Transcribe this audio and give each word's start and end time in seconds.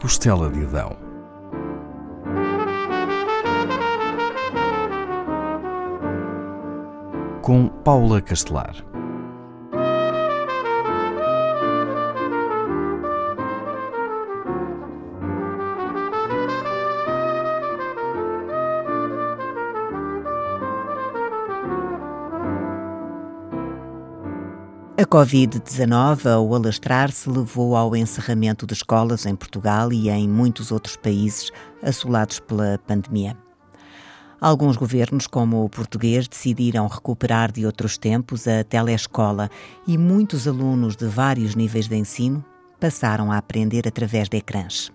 costela 0.00 0.48
de 0.48 0.64
Adão. 0.64 0.96
Com 7.42 7.68
Paula 7.68 8.20
Castelar. 8.20 8.87
Covid-19, 25.08 26.30
ao 26.30 26.54
alastrar-se, 26.54 27.30
levou 27.30 27.74
ao 27.74 27.96
encerramento 27.96 28.66
de 28.66 28.74
escolas 28.74 29.24
em 29.24 29.34
Portugal 29.34 29.90
e 29.90 30.10
em 30.10 30.28
muitos 30.28 30.70
outros 30.70 30.96
países 30.96 31.50
assolados 31.82 32.40
pela 32.40 32.78
pandemia. 32.86 33.34
Alguns 34.38 34.76
governos, 34.76 35.26
como 35.26 35.64
o 35.64 35.68
português, 35.70 36.28
decidiram 36.28 36.86
recuperar 36.86 37.50
de 37.50 37.64
outros 37.64 37.96
tempos 37.96 38.46
a 38.46 38.62
telescola 38.62 39.50
e 39.86 39.96
muitos 39.96 40.46
alunos 40.46 40.94
de 40.94 41.06
vários 41.06 41.54
níveis 41.54 41.88
de 41.88 41.96
ensino 41.96 42.44
passaram 42.78 43.32
a 43.32 43.38
aprender 43.38 43.88
através 43.88 44.28
de 44.28 44.36
ecrãs. 44.36 44.92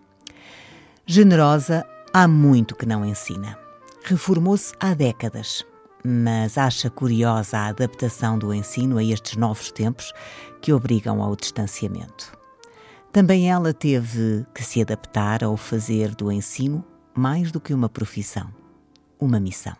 Generosa, 1.07 1.83
há 2.13 2.27
muito 2.27 2.75
que 2.75 2.85
não 2.85 3.03
ensina. 3.03 3.57
Reformou-se 4.03 4.73
há 4.79 4.93
décadas 4.93 5.65
mas 6.03 6.57
acha 6.57 6.89
curiosa 6.89 7.57
a 7.57 7.67
adaptação 7.67 8.37
do 8.37 8.53
ensino 8.53 8.97
a 8.97 9.03
estes 9.03 9.37
novos 9.37 9.71
tempos 9.71 10.11
que 10.61 10.73
obrigam 10.73 11.23
ao 11.23 11.35
distanciamento. 11.35 12.37
Também 13.11 13.49
ela 13.49 13.73
teve 13.73 14.45
que 14.53 14.63
se 14.63 14.81
adaptar 14.81 15.43
ao 15.43 15.55
fazer 15.55 16.13
do 16.15 16.31
ensino 16.31 16.83
mais 17.15 17.51
do 17.51 17.59
que 17.61 17.73
uma 17.73 17.87
profissão, 17.87 18.49
uma 19.19 19.39
missão. 19.39 19.75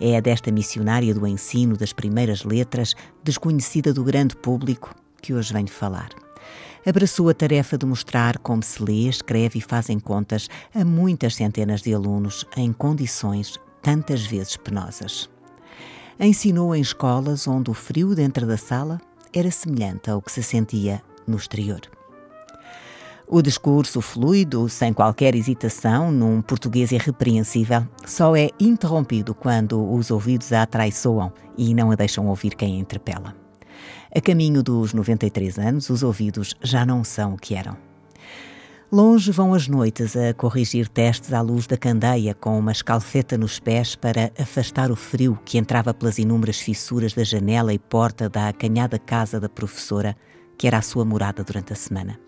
É 0.00 0.20
desta 0.20 0.50
missionária 0.50 1.14
do 1.14 1.26
ensino 1.26 1.76
das 1.76 1.92
primeiras 1.92 2.42
letras, 2.42 2.94
desconhecida 3.22 3.92
do 3.92 4.02
grande 4.02 4.34
público, 4.34 4.94
que 5.20 5.32
hoje 5.34 5.52
venho 5.52 5.68
falar. 5.68 6.08
Abraçou 6.84 7.28
a 7.28 7.34
tarefa 7.34 7.78
de 7.78 7.86
mostrar 7.86 8.38
como 8.38 8.62
se 8.62 8.82
lê, 8.82 9.08
escreve 9.08 9.60
e 9.60 9.62
fazem 9.62 10.00
contas 10.00 10.48
a 10.74 10.84
muitas 10.84 11.36
centenas 11.36 11.82
de 11.82 11.94
alunos 11.94 12.44
em 12.56 12.72
condições 12.72 13.60
tantas 13.82 14.24
vezes 14.24 14.56
penosas. 14.56 15.28
Ensinou 16.18 16.74
em 16.74 16.80
escolas 16.80 17.48
onde 17.48 17.70
o 17.70 17.74
frio 17.74 18.14
dentro 18.14 18.46
da 18.46 18.56
sala 18.56 19.00
era 19.32 19.50
semelhante 19.50 20.10
ao 20.10 20.22
que 20.22 20.30
se 20.30 20.42
sentia 20.42 21.02
no 21.26 21.36
exterior. 21.36 21.80
O 23.26 23.40
discurso 23.40 24.00
fluido, 24.02 24.68
sem 24.68 24.92
qualquer 24.92 25.34
hesitação, 25.34 26.12
num 26.12 26.42
português 26.42 26.92
irrepreensível, 26.92 27.88
só 28.06 28.36
é 28.36 28.50
interrompido 28.60 29.34
quando 29.34 29.90
os 29.90 30.10
ouvidos 30.10 30.52
a 30.52 30.62
atraiçoam 30.62 31.32
e 31.56 31.74
não 31.74 31.90
a 31.90 31.94
deixam 31.94 32.26
ouvir 32.28 32.54
quem 32.54 32.76
a 32.76 32.78
interpela. 32.78 33.34
A 34.14 34.20
caminho 34.20 34.62
dos 34.62 34.92
93 34.92 35.58
anos, 35.58 35.88
os 35.88 36.02
ouvidos 36.02 36.54
já 36.62 36.84
não 36.84 37.02
são 37.02 37.32
o 37.32 37.38
que 37.38 37.54
eram. 37.54 37.91
Longe 38.92 39.32
vão 39.32 39.54
as 39.54 39.68
noites 39.68 40.14
a 40.14 40.34
corrigir 40.34 40.86
testes 40.86 41.32
à 41.32 41.40
luz 41.40 41.66
da 41.66 41.78
candeia 41.78 42.34
com 42.34 42.58
uma 42.58 42.72
escalfeta 42.72 43.38
nos 43.38 43.58
pés 43.58 43.96
para 43.96 44.30
afastar 44.38 44.90
o 44.90 44.96
frio 44.96 45.38
que 45.46 45.56
entrava 45.56 45.94
pelas 45.94 46.18
inúmeras 46.18 46.60
fissuras 46.60 47.14
da 47.14 47.24
janela 47.24 47.72
e 47.72 47.78
porta 47.78 48.28
da 48.28 48.50
acanhada 48.50 48.98
casa 48.98 49.40
da 49.40 49.48
professora, 49.48 50.14
que 50.58 50.66
era 50.66 50.76
a 50.76 50.82
sua 50.82 51.06
morada 51.06 51.42
durante 51.42 51.72
a 51.72 51.76
semana. 51.76 52.20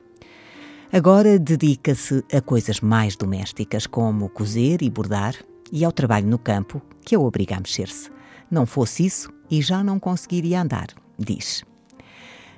Agora 0.90 1.38
dedica-se 1.38 2.24
a 2.32 2.40
coisas 2.40 2.80
mais 2.80 3.14
domésticas, 3.14 3.86
como 3.86 4.30
cozer 4.30 4.80
e 4.80 4.88
bordar, 4.88 5.34
e 5.70 5.84
ao 5.84 5.92
trabalho 5.92 6.28
no 6.28 6.38
campo, 6.38 6.80
que 7.04 7.14
a 7.14 7.20
obriga 7.20 7.56
a 7.56 7.60
mexer-se. 7.60 8.10
Não 8.50 8.64
fosse 8.64 9.04
isso, 9.04 9.30
e 9.50 9.60
já 9.60 9.84
não 9.84 10.00
conseguiria 10.00 10.62
andar, 10.62 10.86
diz. 11.18 11.62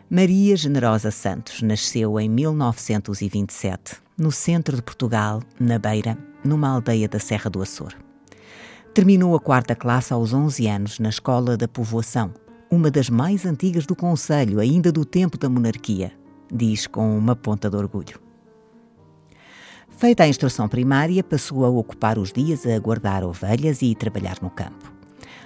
Maria 0.09 0.57
Generosa 0.57 1.11
Santos 1.11 1.63
nasceu 1.63 2.21
em 2.21 2.29
1927, 2.29 4.06
no 4.19 4.33
centro 4.33 4.75
de 4.75 4.83
Portugal, 4.83 5.43
na 5.61 5.79
Beira, 5.79 6.17
numa 6.43 6.69
aldeia 6.69 7.07
da 7.07 7.19
Serra 7.19 7.51
do 7.51 7.61
Açor. 7.61 7.93
Terminou 8.95 9.37
a 9.37 9.41
quarta 9.41 9.75
classe 9.75 10.13
aos 10.13 10.33
11 10.33 10.67
anos 10.67 10.99
na 10.99 11.11
Escola 11.11 11.57
da 11.57 11.69
Povoação, 11.69 12.33
uma 12.71 12.91
das 12.91 13.11
mais 13.11 13.45
antigas 13.45 13.85
do 13.85 13.95
Conselho, 13.95 14.59
ainda 14.59 14.91
do 14.91 15.05
tempo 15.05 15.37
da 15.37 15.51
monarquia, 15.51 16.13
diz 16.51 16.87
com 16.87 17.17
uma 17.17 17.37
ponta 17.37 17.69
de 17.69 17.77
orgulho. 17.77 18.19
Feita 19.99 20.25
a 20.25 20.29
instrução 20.29 20.67
primária, 20.67 21.23
passou 21.23 21.65
a 21.65 21.69
ocupar 21.69 22.19
os 22.19 22.33
dias 22.33 22.67
a 22.67 22.79
guardar 22.79 23.23
ovelhas 23.23 23.83
e 23.83 23.95
trabalhar 23.95 24.39
no 24.41 24.49
campo. 24.49 24.93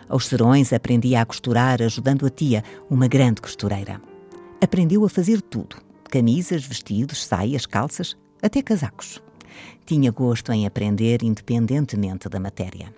Aos 0.09 0.27
serões 0.27 0.73
aprendia 0.73 1.21
a 1.21 1.27
costurar, 1.27 1.83
ajudando 1.83 2.27
a 2.27 2.31
tia, 2.31 2.65
uma 2.89 3.09
grande 3.09 3.41
costureira. 3.41 4.01
Aprendeu 4.61 5.05
a 5.05 5.09
fazer 5.09 5.41
tudo: 5.41 5.77
camisas, 6.11 6.65
vestidos, 6.65 7.25
saias, 7.25 7.65
calças, 7.65 8.17
até 8.43 8.63
casacos. 8.63 9.23
Tinha 9.85 10.11
gosto 10.11 10.53
em 10.53 10.67
aprender 10.67 11.23
independentemente 11.23 12.29
da 12.29 12.39
matéria. 12.39 12.95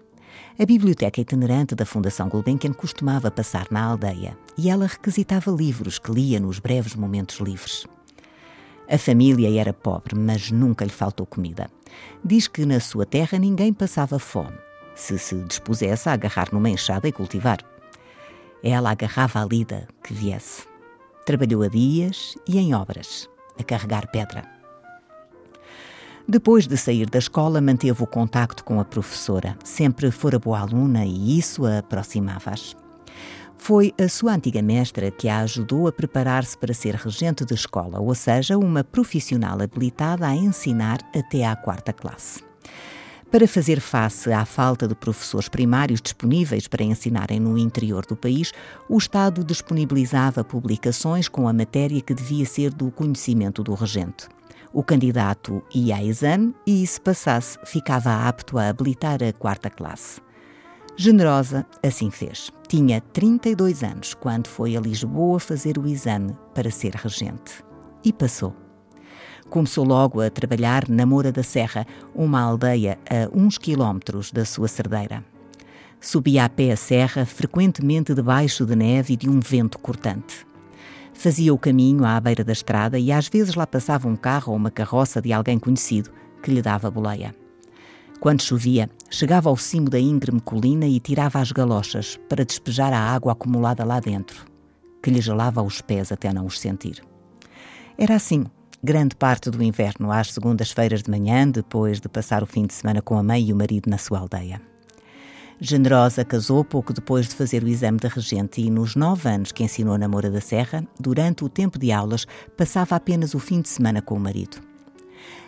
A 0.58 0.66
biblioteca 0.66 1.20
itinerante 1.20 1.74
da 1.74 1.86
Fundação 1.86 2.28
Gulbenkian 2.28 2.72
costumava 2.72 3.30
passar 3.30 3.66
na 3.70 3.82
aldeia 3.82 4.36
e 4.56 4.68
ela 4.68 4.86
requisitava 4.86 5.50
livros 5.50 5.98
que 5.98 6.12
lia 6.12 6.38
nos 6.38 6.58
breves 6.58 6.94
momentos 6.94 7.38
livres. 7.38 7.86
A 8.88 8.98
família 8.98 9.58
era 9.58 9.72
pobre, 9.72 10.14
mas 10.14 10.50
nunca 10.50 10.84
lhe 10.84 10.90
faltou 10.90 11.24
comida. 11.24 11.70
Diz 12.22 12.46
que 12.46 12.66
na 12.66 12.80
sua 12.80 13.06
terra 13.06 13.38
ninguém 13.38 13.72
passava 13.72 14.18
fome, 14.18 14.58
se 14.94 15.18
se 15.18 15.34
dispusesse 15.44 16.08
a 16.08 16.12
agarrar 16.12 16.48
numa 16.52 16.68
enxada 16.68 17.08
e 17.08 17.12
cultivar. 17.12 17.58
Ela 18.62 18.90
agarrava 18.90 19.40
a 19.40 19.46
lida 19.46 19.88
que 20.04 20.12
viesse. 20.12 20.66
Trabalhou 21.24 21.62
a 21.62 21.68
dias 21.68 22.36
e 22.46 22.58
em 22.58 22.74
obras, 22.74 23.28
a 23.58 23.64
carregar 23.64 24.10
pedra. 24.10 24.61
Depois 26.28 26.66
de 26.66 26.76
sair 26.76 27.10
da 27.10 27.18
escola, 27.18 27.60
manteve 27.60 28.02
o 28.02 28.06
contacto 28.06 28.64
com 28.64 28.78
a 28.78 28.84
professora. 28.84 29.56
Sempre 29.64 30.10
fora 30.10 30.38
boa 30.38 30.60
aluna 30.60 31.04
e 31.04 31.38
isso 31.38 31.66
a 31.66 31.78
aproximava-as. 31.78 32.76
Foi 33.58 33.92
a 34.00 34.08
sua 34.08 34.34
antiga 34.34 34.62
mestra 34.62 35.10
que 35.10 35.28
a 35.28 35.40
ajudou 35.40 35.86
a 35.86 35.92
preparar-se 35.92 36.56
para 36.56 36.74
ser 36.74 36.94
regente 36.94 37.44
de 37.44 37.54
escola, 37.54 38.00
ou 38.00 38.14
seja, 38.14 38.58
uma 38.58 38.82
profissional 38.82 39.60
habilitada 39.60 40.26
a 40.26 40.34
ensinar 40.34 40.98
até 41.14 41.44
à 41.44 41.54
quarta 41.54 41.92
classe. 41.92 42.42
Para 43.30 43.48
fazer 43.48 43.80
face 43.80 44.32
à 44.32 44.44
falta 44.44 44.86
de 44.86 44.94
professores 44.94 45.48
primários 45.48 46.02
disponíveis 46.02 46.68
para 46.68 46.84
ensinarem 46.84 47.40
no 47.40 47.56
interior 47.56 48.04
do 48.04 48.14
país, 48.14 48.52
o 48.88 48.98
Estado 48.98 49.42
disponibilizava 49.42 50.44
publicações 50.44 51.28
com 51.28 51.48
a 51.48 51.52
matéria 51.52 52.00
que 52.00 52.14
devia 52.14 52.44
ser 52.44 52.70
do 52.70 52.90
conhecimento 52.90 53.62
do 53.62 53.74
regente. 53.74 54.28
O 54.74 54.82
candidato 54.82 55.62
ia 55.74 55.96
a 55.96 56.02
exame 56.02 56.54
e, 56.66 56.86
se 56.86 56.98
passasse, 56.98 57.58
ficava 57.64 58.26
apto 58.26 58.58
a 58.58 58.68
habilitar 58.68 59.22
a 59.22 59.30
quarta 59.32 59.68
classe. 59.68 60.20
Generosa 60.96 61.66
assim 61.82 62.10
fez. 62.10 62.50
Tinha 62.68 63.00
32 63.00 63.82
anos 63.82 64.14
quando 64.14 64.46
foi 64.46 64.74
a 64.74 64.80
Lisboa 64.80 65.38
fazer 65.38 65.76
o 65.76 65.86
exame 65.86 66.34
para 66.54 66.70
ser 66.70 66.94
regente. 66.94 67.62
E 68.02 68.12
passou. 68.12 68.56
Começou 69.50 69.84
logo 69.84 70.22
a 70.22 70.30
trabalhar 70.30 70.88
na 70.88 71.04
Moura 71.04 71.30
da 71.30 71.42
Serra, 71.42 71.86
uma 72.14 72.40
aldeia 72.40 72.98
a 73.10 73.28
uns 73.36 73.58
quilómetros 73.58 74.30
da 74.30 74.46
sua 74.46 74.68
cerdeira. 74.68 75.22
Subia 76.00 76.46
a 76.46 76.48
pé 76.48 76.72
a 76.72 76.76
serra, 76.76 77.26
frequentemente 77.26 78.14
debaixo 78.14 78.64
de 78.64 78.74
neve 78.74 79.14
e 79.14 79.16
de 79.16 79.28
um 79.28 79.38
vento 79.38 79.78
cortante. 79.78 80.46
Fazia 81.22 81.54
o 81.54 81.58
caminho 81.58 82.04
à 82.04 82.18
beira 82.18 82.42
da 82.42 82.52
estrada 82.52 82.98
e 82.98 83.12
às 83.12 83.28
vezes 83.28 83.54
lá 83.54 83.64
passava 83.64 84.08
um 84.08 84.16
carro 84.16 84.50
ou 84.50 84.58
uma 84.58 84.72
carroça 84.72 85.22
de 85.22 85.32
alguém 85.32 85.56
conhecido 85.56 86.10
que 86.42 86.50
lhe 86.50 86.60
dava 86.60 86.90
boleia. 86.90 87.32
Quando 88.18 88.42
chovia, 88.42 88.90
chegava 89.08 89.48
ao 89.48 89.56
cimo 89.56 89.88
da 89.88 90.00
íngreme 90.00 90.40
colina 90.40 90.84
e 90.84 90.98
tirava 90.98 91.38
as 91.38 91.52
galochas 91.52 92.18
para 92.28 92.44
despejar 92.44 92.92
a 92.92 92.98
água 92.98 93.30
acumulada 93.30 93.84
lá 93.84 94.00
dentro, 94.00 94.44
que 95.00 95.12
lhe 95.12 95.20
gelava 95.20 95.62
os 95.62 95.80
pés 95.80 96.10
até 96.10 96.32
não 96.32 96.44
os 96.44 96.58
sentir. 96.58 97.00
Era 97.96 98.16
assim 98.16 98.44
grande 98.82 99.14
parte 99.14 99.48
do 99.48 99.62
inverno, 99.62 100.10
às 100.10 100.32
segundas-feiras 100.32 101.04
de 101.04 101.10
manhã, 101.12 101.48
depois 101.48 102.00
de 102.00 102.08
passar 102.08 102.42
o 102.42 102.46
fim 102.46 102.66
de 102.66 102.74
semana 102.74 103.00
com 103.00 103.16
a 103.16 103.22
mãe 103.22 103.44
e 103.44 103.52
o 103.52 103.56
marido 103.56 103.88
na 103.88 103.96
sua 103.96 104.18
aldeia. 104.18 104.71
Generosa 105.60 106.24
casou 106.24 106.64
pouco 106.64 106.92
depois 106.92 107.28
de 107.28 107.34
fazer 107.34 107.62
o 107.62 107.68
exame 107.68 107.98
de 107.98 108.08
regente 108.08 108.60
e, 108.60 108.70
nos 108.70 108.96
nove 108.96 109.28
anos 109.28 109.52
que 109.52 109.62
ensinou 109.62 109.96
na 109.96 110.08
Moura 110.08 110.30
da 110.30 110.40
Serra, 110.40 110.84
durante 110.98 111.44
o 111.44 111.48
tempo 111.48 111.78
de 111.78 111.92
aulas, 111.92 112.26
passava 112.56 112.96
apenas 112.96 113.34
o 113.34 113.38
fim 113.38 113.60
de 113.60 113.68
semana 113.68 114.02
com 114.02 114.16
o 114.16 114.20
marido. 114.20 114.58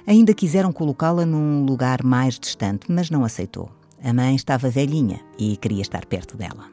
Ainda 0.06 0.34
quiseram 0.34 0.72
colocá-la 0.72 1.24
num 1.24 1.64
lugar 1.64 2.02
mais 2.04 2.38
distante, 2.38 2.92
mas 2.92 3.10
não 3.10 3.24
aceitou. 3.24 3.70
A 4.02 4.12
mãe 4.12 4.36
estava 4.36 4.68
velhinha 4.68 5.20
e 5.38 5.56
queria 5.56 5.82
estar 5.82 6.04
perto 6.04 6.36
dela. 6.36 6.66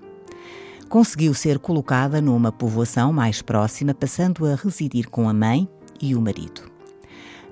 Conseguiu 0.90 1.34
ser 1.34 1.58
colocada 1.58 2.22
numa 2.22 2.52
povoação 2.52 3.14
mais 3.14 3.42
próxima, 3.42 3.94
passando 3.94 4.46
a 4.46 4.56
residir 4.56 5.10
com 5.10 5.30
a 5.30 5.34
mãe 5.34 5.68
e 6.02 6.14
o 6.14 6.22
marido. 6.22 6.71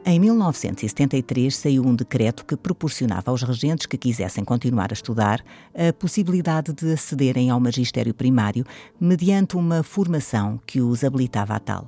Em 0.05 0.19
1973 0.19 1.55
saiu 1.55 1.85
um 1.85 1.93
decreto 1.93 2.45
que 2.45 2.55
proporcionava 2.55 3.29
aos 3.31 3.43
regentes 3.43 3.85
que 3.85 3.97
quisessem 3.97 4.43
continuar 4.43 4.91
a 4.91 4.93
estudar 4.93 5.43
a 5.75 5.91
possibilidade 5.93 6.73
de 6.73 6.93
acederem 6.93 7.49
ao 7.49 7.59
magistério 7.59 8.13
primário 8.13 8.65
mediante 8.99 9.57
uma 9.57 9.83
formação 9.83 10.59
que 10.65 10.81
os 10.81 11.03
habilitava 11.03 11.53
a 11.53 11.59
tal. 11.59 11.85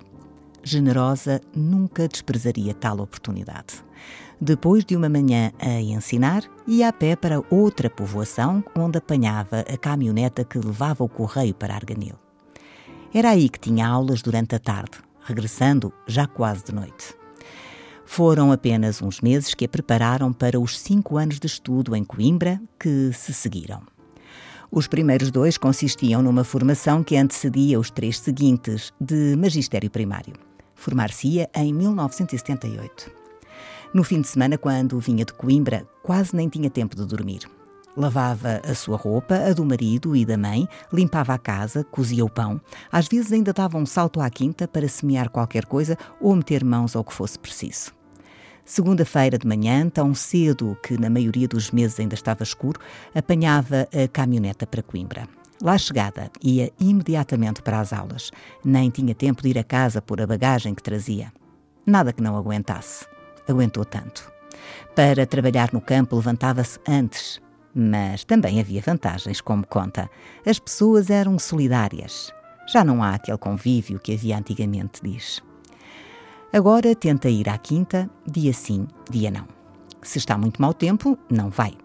Generosa 0.63 1.41
nunca 1.55 2.07
desprezaria 2.07 2.73
tal 2.73 2.99
oportunidade. 2.99 3.83
Depois 4.39 4.83
de 4.83 4.95
uma 4.95 5.09
manhã 5.09 5.51
a 5.59 5.79
ensinar, 5.79 6.43
ia 6.67 6.89
a 6.89 6.93
pé 6.93 7.15
para 7.15 7.41
outra 7.49 7.89
povoação 7.89 8.63
onde 8.75 8.97
apanhava 8.97 9.61
a 9.61 9.77
caminhoneta 9.77 10.43
que 10.43 10.59
levava 10.59 11.03
o 11.03 11.09
correio 11.09 11.53
para 11.53 11.75
Arganil. 11.75 12.15
Era 13.13 13.31
aí 13.31 13.49
que 13.49 13.59
tinha 13.59 13.87
aulas 13.87 14.21
durante 14.21 14.55
a 14.55 14.59
tarde, 14.59 14.99
regressando 15.21 15.93
já 16.07 16.27
quase 16.27 16.65
de 16.65 16.73
noite. 16.73 17.20
Foram 18.13 18.51
apenas 18.51 19.01
uns 19.01 19.21
meses 19.21 19.53
que 19.53 19.63
a 19.63 19.69
prepararam 19.69 20.33
para 20.33 20.59
os 20.59 20.77
cinco 20.77 21.15
anos 21.15 21.39
de 21.39 21.47
estudo 21.47 21.95
em 21.95 22.03
Coimbra 22.03 22.61
que 22.77 23.09
se 23.13 23.33
seguiram. 23.33 23.83
Os 24.69 24.85
primeiros 24.85 25.31
dois 25.31 25.57
consistiam 25.57 26.21
numa 26.21 26.43
formação 26.43 27.05
que 27.05 27.15
antecedia 27.15 27.79
os 27.79 27.89
três 27.89 28.19
seguintes, 28.19 28.91
de 28.99 29.33
magistério 29.37 29.89
primário. 29.89 30.33
Formar-se-ia 30.75 31.49
em 31.55 31.73
1978. 31.73 33.09
No 33.93 34.03
fim 34.03 34.19
de 34.19 34.27
semana, 34.27 34.57
quando 34.57 34.99
vinha 34.99 35.23
de 35.23 35.31
Coimbra, 35.31 35.87
quase 36.03 36.35
nem 36.35 36.49
tinha 36.49 36.69
tempo 36.69 36.97
de 36.97 37.05
dormir. 37.05 37.49
Lavava 37.95 38.59
a 38.69 38.75
sua 38.75 38.97
roupa, 38.97 39.35
a 39.35 39.53
do 39.53 39.63
marido 39.63 40.17
e 40.17 40.25
da 40.25 40.37
mãe, 40.37 40.67
limpava 40.91 41.33
a 41.33 41.37
casa, 41.37 41.85
cozia 41.85 42.25
o 42.25 42.29
pão. 42.29 42.59
Às 42.91 43.07
vezes 43.07 43.31
ainda 43.31 43.53
dava 43.53 43.77
um 43.77 43.85
salto 43.85 44.19
à 44.19 44.29
quinta 44.29 44.67
para 44.67 44.89
semear 44.89 45.29
qualquer 45.29 45.65
coisa 45.65 45.97
ou 46.19 46.35
meter 46.35 46.65
mãos 46.65 46.93
ao 46.93 47.05
que 47.05 47.13
fosse 47.13 47.39
preciso. 47.39 48.00
Segunda-feira 48.73 49.37
de 49.37 49.45
manhã, 49.45 49.89
tão 49.89 50.15
cedo 50.15 50.77
que 50.81 50.97
na 50.97 51.09
maioria 51.09 51.45
dos 51.45 51.71
meses 51.71 51.99
ainda 51.99 52.15
estava 52.15 52.41
escuro, 52.41 52.79
apanhava 53.13 53.85
a 53.93 54.07
caminhoneta 54.07 54.65
para 54.65 54.81
Coimbra. 54.81 55.27
Lá 55.61 55.77
chegada, 55.77 56.31
ia 56.41 56.71
imediatamente 56.79 57.61
para 57.61 57.81
as 57.81 57.91
aulas. 57.91 58.31
Nem 58.63 58.89
tinha 58.89 59.13
tempo 59.13 59.41
de 59.41 59.49
ir 59.49 59.59
a 59.59 59.63
casa 59.65 60.01
por 60.01 60.21
a 60.21 60.25
bagagem 60.25 60.73
que 60.73 60.81
trazia. 60.81 61.33
Nada 61.85 62.13
que 62.13 62.23
não 62.23 62.37
aguentasse. 62.37 63.05
Aguentou 63.45 63.83
tanto. 63.83 64.31
Para 64.95 65.25
trabalhar 65.25 65.73
no 65.73 65.81
campo, 65.81 66.15
levantava-se 66.15 66.79
antes. 66.87 67.41
Mas 67.75 68.23
também 68.23 68.61
havia 68.61 68.81
vantagens, 68.81 69.41
como 69.41 69.67
conta. 69.67 70.09
As 70.45 70.59
pessoas 70.59 71.09
eram 71.09 71.37
solidárias. 71.37 72.31
Já 72.71 72.85
não 72.85 73.03
há 73.03 73.15
aquele 73.15 73.37
convívio 73.37 73.99
que 73.99 74.13
havia 74.13 74.37
antigamente, 74.37 75.01
diz. 75.03 75.43
Agora 76.53 76.93
tenta 76.93 77.29
ir 77.29 77.47
à 77.47 77.57
quinta, 77.57 78.09
dia 78.27 78.51
sim, 78.51 78.85
dia 79.09 79.31
não. 79.31 79.47
Se 80.01 80.17
está 80.17 80.37
muito 80.37 80.61
mau 80.61 80.73
tempo, 80.73 81.17
não 81.29 81.49
vai. 81.49 81.77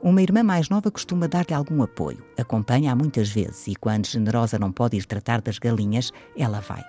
Uma 0.00 0.22
irmã 0.22 0.42
mais 0.42 0.70
nova 0.70 0.90
costuma 0.90 1.28
dar-lhe 1.28 1.52
algum 1.52 1.82
apoio, 1.82 2.24
acompanha-a 2.38 2.96
muitas 2.96 3.28
vezes 3.28 3.66
e, 3.66 3.74
quando 3.74 4.06
generosa 4.06 4.58
não 4.58 4.72
pode 4.72 4.96
ir 4.96 5.04
tratar 5.04 5.42
das 5.42 5.58
galinhas, 5.58 6.10
ela 6.34 6.60
vai. 6.60 6.82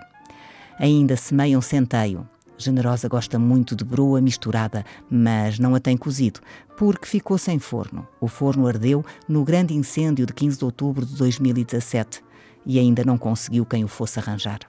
Ainda 0.78 1.14
semeia 1.14 1.58
um 1.58 1.60
centeio. 1.60 2.26
Generosa 2.56 3.06
gosta 3.06 3.38
muito 3.38 3.76
de 3.76 3.84
broa 3.84 4.18
misturada, 4.18 4.82
mas 5.10 5.58
não 5.58 5.74
a 5.74 5.80
tem 5.80 5.94
cozido, 5.94 6.40
porque 6.74 7.06
ficou 7.06 7.36
sem 7.36 7.58
forno. 7.58 8.08
O 8.18 8.28
forno 8.28 8.66
ardeu 8.66 9.04
no 9.28 9.44
grande 9.44 9.74
incêndio 9.74 10.24
de 10.24 10.32
15 10.32 10.56
de 10.56 10.64
outubro 10.64 11.04
de 11.04 11.14
2017 11.16 12.24
e 12.64 12.78
ainda 12.78 13.04
não 13.04 13.18
conseguiu 13.18 13.66
quem 13.66 13.84
o 13.84 13.88
fosse 13.88 14.18
arranjar. 14.18 14.60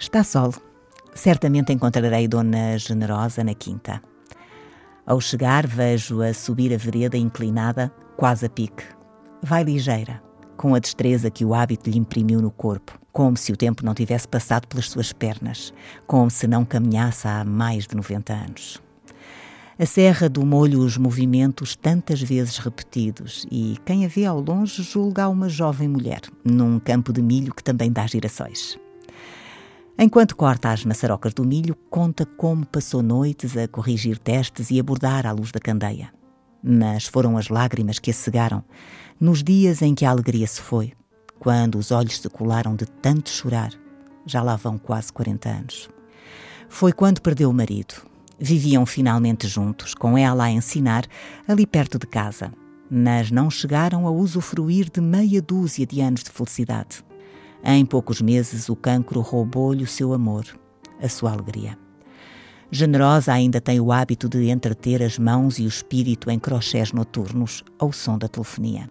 Está 0.00 0.24
sol. 0.24 0.52
Certamente 1.16 1.72
encontrarei 1.72 2.28
Dona 2.28 2.76
Generosa 2.76 3.42
na 3.42 3.54
quinta. 3.54 4.02
Ao 5.06 5.18
chegar, 5.18 5.66
vejo-a 5.66 6.34
subir 6.34 6.74
a 6.74 6.76
vereda 6.76 7.16
inclinada, 7.16 7.90
quase 8.18 8.44
a 8.44 8.50
pique. 8.50 8.84
Vai 9.42 9.64
ligeira, 9.64 10.22
com 10.58 10.74
a 10.74 10.78
destreza 10.78 11.30
que 11.30 11.42
o 11.42 11.54
hábito 11.54 11.88
lhe 11.88 11.98
imprimiu 11.98 12.42
no 12.42 12.50
corpo, 12.50 12.98
como 13.12 13.34
se 13.34 13.50
o 13.50 13.56
tempo 13.56 13.82
não 13.82 13.94
tivesse 13.94 14.28
passado 14.28 14.68
pelas 14.68 14.90
suas 14.90 15.10
pernas, 15.10 15.72
como 16.06 16.30
se 16.30 16.46
não 16.46 16.66
caminhasse 16.66 17.26
há 17.26 17.42
mais 17.44 17.86
de 17.86 17.96
90 17.96 18.34
anos. 18.34 18.82
A 19.78 19.86
serra 19.86 20.28
do 20.28 20.44
molho 20.44 20.80
os 20.80 20.98
movimentos 20.98 21.74
tantas 21.74 22.20
vezes 22.20 22.58
repetidos 22.58 23.46
e 23.50 23.78
quem 23.86 24.04
a 24.04 24.08
vê 24.08 24.26
ao 24.26 24.40
longe 24.40 24.82
julga 24.82 25.28
uma 25.28 25.48
jovem 25.48 25.88
mulher, 25.88 26.20
num 26.44 26.78
campo 26.78 27.10
de 27.10 27.22
milho 27.22 27.54
que 27.54 27.64
também 27.64 27.90
dá 27.90 28.06
girassóis. 28.06 28.78
Enquanto 29.98 30.36
corta 30.36 30.70
as 30.70 30.84
maçarocas 30.84 31.32
do 31.32 31.42
milho, 31.42 31.74
conta 31.88 32.26
como 32.26 32.66
passou 32.66 33.02
noites 33.02 33.56
a 33.56 33.66
corrigir 33.66 34.18
testes 34.18 34.70
e 34.70 34.78
a 34.78 34.82
bordar 34.82 35.26
à 35.26 35.32
luz 35.32 35.50
da 35.50 35.58
candeia. 35.58 36.12
Mas 36.62 37.06
foram 37.06 37.38
as 37.38 37.48
lágrimas 37.48 37.98
que 37.98 38.10
a 38.10 38.14
cegaram, 38.14 38.62
nos 39.18 39.42
dias 39.42 39.80
em 39.80 39.94
que 39.94 40.04
a 40.04 40.10
alegria 40.10 40.46
se 40.46 40.60
foi, 40.60 40.92
quando 41.38 41.78
os 41.78 41.90
olhos 41.90 42.20
se 42.20 42.28
colaram 42.28 42.76
de 42.76 42.84
tanto 42.84 43.30
chorar. 43.30 43.72
Já 44.26 44.42
lá 44.42 44.56
vão 44.56 44.76
quase 44.76 45.10
40 45.10 45.48
anos. 45.48 45.88
Foi 46.68 46.92
quando 46.92 47.22
perdeu 47.22 47.48
o 47.48 47.54
marido. 47.54 47.94
Viviam 48.38 48.84
finalmente 48.84 49.48
juntos, 49.48 49.94
com 49.94 50.18
ela 50.18 50.44
a 50.44 50.50
ensinar, 50.50 51.06
ali 51.48 51.66
perto 51.66 51.98
de 51.98 52.06
casa, 52.06 52.52
mas 52.90 53.30
não 53.30 53.50
chegaram 53.50 54.06
a 54.06 54.10
usufruir 54.10 54.90
de 54.90 55.00
meia 55.00 55.40
dúzia 55.40 55.86
de 55.86 56.02
anos 56.02 56.22
de 56.22 56.30
felicidade. 56.30 57.05
Em 57.68 57.84
poucos 57.84 58.22
meses, 58.22 58.68
o 58.68 58.76
cancro 58.76 59.20
roubou-lhe 59.20 59.82
o 59.82 59.88
seu 59.88 60.12
amor, 60.12 60.46
a 61.02 61.08
sua 61.08 61.32
alegria. 61.32 61.76
Generosa 62.70 63.32
ainda 63.32 63.60
tem 63.60 63.80
o 63.80 63.90
hábito 63.90 64.28
de 64.28 64.50
entreter 64.50 65.02
as 65.02 65.18
mãos 65.18 65.58
e 65.58 65.64
o 65.64 65.66
espírito 65.66 66.30
em 66.30 66.38
crochés 66.38 66.92
noturnos 66.92 67.64
ao 67.76 67.90
som 67.90 68.16
da 68.16 68.28
telefonia. 68.28 68.88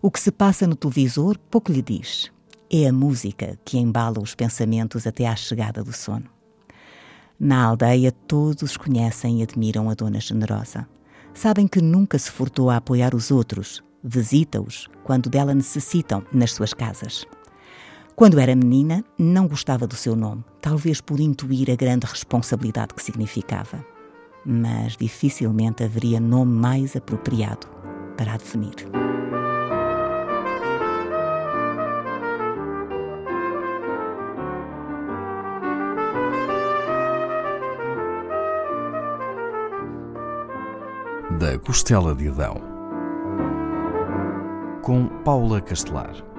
O 0.00 0.08
que 0.08 0.20
se 0.20 0.30
passa 0.30 0.68
no 0.68 0.76
televisor 0.76 1.36
pouco 1.50 1.72
lhe 1.72 1.82
diz. 1.82 2.30
É 2.70 2.86
a 2.86 2.92
música 2.92 3.58
que 3.64 3.76
embala 3.76 4.20
os 4.20 4.36
pensamentos 4.36 5.04
até 5.04 5.26
à 5.26 5.34
chegada 5.34 5.82
do 5.82 5.92
sono. 5.92 6.26
Na 7.40 7.64
aldeia, 7.64 8.12
todos 8.12 8.76
conhecem 8.76 9.40
e 9.40 9.42
admiram 9.42 9.90
a 9.90 9.94
Dona 9.94 10.20
Generosa. 10.20 10.86
Sabem 11.34 11.66
que 11.66 11.82
nunca 11.82 12.16
se 12.20 12.30
furtou 12.30 12.70
a 12.70 12.76
apoiar 12.76 13.16
os 13.16 13.32
outros, 13.32 13.82
visita-os 14.00 14.88
quando 15.02 15.28
dela 15.28 15.52
necessitam 15.52 16.24
nas 16.32 16.52
suas 16.52 16.72
casas. 16.72 17.26
Quando 18.20 18.38
era 18.38 18.54
menina, 18.54 19.02
não 19.18 19.48
gostava 19.48 19.86
do 19.86 19.96
seu 19.96 20.14
nome, 20.14 20.44
talvez 20.60 21.00
por 21.00 21.18
intuir 21.20 21.70
a 21.70 21.74
grande 21.74 22.04
responsabilidade 22.04 22.92
que 22.92 23.02
significava. 23.02 23.82
Mas 24.44 24.94
dificilmente 24.94 25.82
haveria 25.82 26.20
nome 26.20 26.52
mais 26.52 26.94
apropriado 26.94 27.66
para 28.18 28.34
a 28.34 28.36
definir. 28.36 28.74
Da 41.38 41.58
Costela 41.60 42.14
de 42.14 42.28
Adão, 42.28 42.60
com 44.82 45.06
Paula 45.24 45.62
Castelar. 45.62 46.29